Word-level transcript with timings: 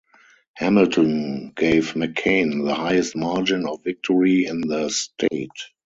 Hamilton 0.55 1.51
gave 1.55 1.93
McCain 1.93 2.65
the 2.65 2.73
highest 2.73 3.15
margin 3.15 3.67
of 3.67 3.83
victory 3.83 4.47
in 4.47 4.61
the 4.61 4.89
state. 4.89 5.51